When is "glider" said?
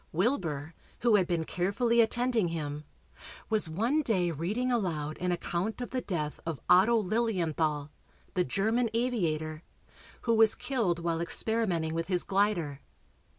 12.23-12.79